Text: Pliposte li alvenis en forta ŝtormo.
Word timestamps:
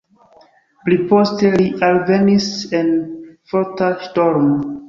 Pliposte 0.87 1.51
li 1.61 1.69
alvenis 1.89 2.49
en 2.81 2.91
forta 3.53 3.95
ŝtormo. 4.09 4.61